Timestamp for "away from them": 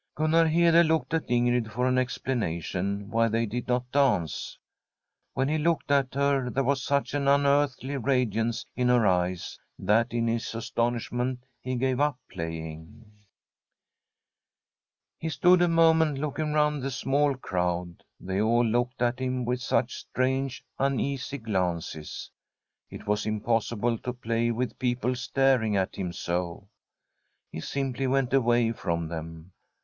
28.33-29.51